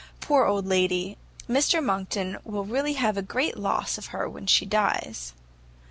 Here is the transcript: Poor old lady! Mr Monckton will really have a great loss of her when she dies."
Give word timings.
Poor 0.19 0.45
old 0.47 0.65
lady! 0.65 1.15
Mr 1.47 1.79
Monckton 1.79 2.35
will 2.43 2.65
really 2.65 2.93
have 2.93 3.17
a 3.17 3.21
great 3.21 3.55
loss 3.55 3.99
of 3.99 4.07
her 4.07 4.27
when 4.27 4.47
she 4.47 4.65
dies." 4.65 5.35